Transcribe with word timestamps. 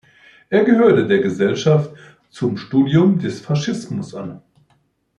Er 0.49 0.63
gehörte 0.63 1.05
der 1.05 1.19
Gesellschaft 1.19 1.93
zum 2.31 2.57
Studium 2.57 3.19
des 3.19 3.39
Faschismus 3.39 4.15
an. 4.15 4.41